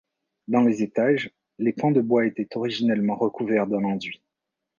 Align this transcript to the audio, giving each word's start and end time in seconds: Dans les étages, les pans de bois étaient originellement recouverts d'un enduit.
Dans 0.47 0.61
les 0.63 0.81
étages, 0.81 1.29
les 1.59 1.73
pans 1.73 1.91
de 1.91 2.01
bois 2.01 2.25
étaient 2.25 2.57
originellement 2.57 3.15
recouverts 3.15 3.67
d'un 3.67 3.83
enduit. 3.83 4.19